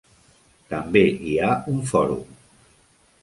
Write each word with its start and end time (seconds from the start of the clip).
També 0.71 1.03
hi 1.31 1.35
ha 1.43 1.51
un 1.73 1.85
fòrum. 1.91 2.25